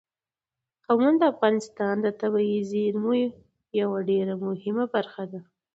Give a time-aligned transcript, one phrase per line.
[0.85, 3.13] قومونه د افغانستان د طبیعي زیرمو
[3.81, 5.41] یوه ډېره مهمه برخه ده.